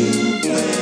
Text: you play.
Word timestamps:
you 0.00 0.40
play. 0.40 0.79